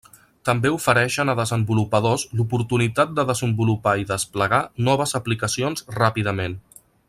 També 0.49 0.69
ofereixen 0.77 1.31
a 1.31 1.35
desenvolupadors 1.39 2.23
l'oportunitat 2.39 3.13
de 3.19 3.27
desenvolupar 3.33 3.95
i 4.05 4.09
desplegar 4.13 4.63
noves 4.89 5.15
aplicacions 5.21 5.87
ràpidament. 6.01 6.59